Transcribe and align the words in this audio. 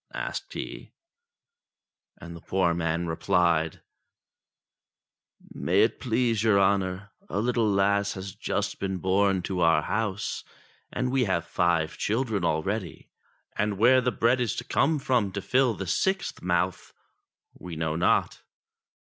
asked 0.15 0.53
he, 0.53 0.91
and 2.17 2.35
the 2.35 2.41
poor 2.41 2.73
man 2.73 3.05
rephed: 3.05 3.79
"May 5.53 5.83
it 5.83 5.99
please 5.99 6.41
your 6.41 6.59
honour, 6.59 7.11
a 7.29 7.35
Httle 7.35 7.71
lass 7.75 8.13
has 8.13 8.33
just 8.33 8.79
been 8.79 8.97
born 8.97 9.43
to 9.43 9.59
our 9.59 9.83
house; 9.83 10.43
and 10.91 11.11
we 11.11 11.25
have 11.25 11.45
five 11.45 11.99
children 11.99 12.43
already, 12.43 13.11
and 13.55 13.77
where 13.77 14.01
the 14.01 14.11
bread 14.11 14.41
is 14.41 14.55
to 14.55 14.63
come 14.63 14.97
from 14.97 15.31
to 15.33 15.39
fill 15.39 15.75
the 15.75 15.85
sixth 15.85 16.41
mouth, 16.41 16.93
we 17.53 17.75
know 17.75 17.95
not.' 17.95 18.41